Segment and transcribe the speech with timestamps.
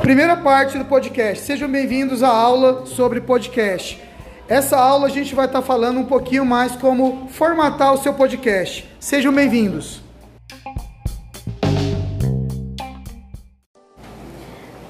[0.00, 1.44] Primeira parte do podcast.
[1.44, 4.02] Sejam bem-vindos à aula sobre podcast.
[4.48, 8.88] Essa aula a gente vai estar falando um pouquinho mais como formatar o seu podcast.
[8.98, 10.00] Sejam bem-vindos.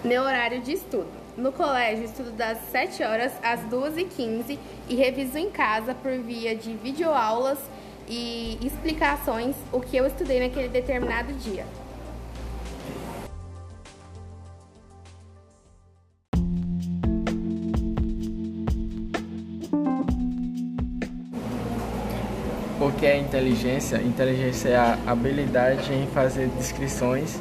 [0.05, 1.09] Meu horário de estudo.
[1.37, 4.57] No colégio, estudo das 7 horas às 2h15
[4.89, 7.59] e reviso em casa por via de videoaulas
[8.09, 11.67] e explicações o que eu estudei naquele determinado dia.
[22.81, 23.97] O que é inteligência?
[23.99, 27.39] Inteligência é a habilidade em fazer descrições,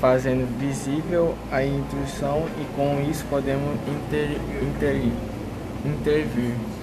[0.00, 5.12] fazendo visível a intuição e com isso podemos inter, inter,
[5.84, 6.75] intervir.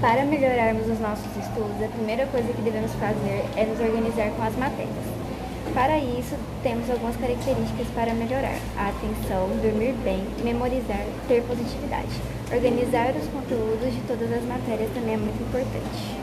[0.00, 4.42] Para melhorarmos os nossos estudos, a primeira coisa que devemos fazer é nos organizar com
[4.42, 5.04] as matérias.
[5.72, 12.20] Para isso, temos algumas características para melhorar: a atenção, dormir bem, memorizar, ter positividade.
[12.52, 16.14] Organizar os conteúdos de todas as matérias também é muito importante.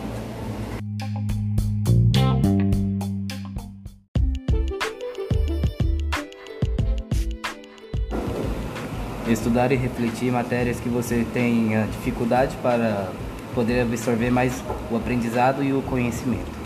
[9.27, 13.09] Estudar e refletir matérias que você tenha dificuldade para
[13.53, 16.60] poder absorver mais o aprendizado e o conhecimento.